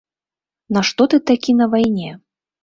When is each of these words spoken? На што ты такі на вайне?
На 0.77 0.81
што 0.89 1.07
ты 1.11 1.19
такі 1.31 1.55
на 1.61 1.69
вайне? 1.75 2.09